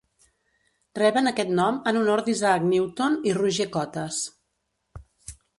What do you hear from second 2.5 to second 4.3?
Newton i Roger Cotes.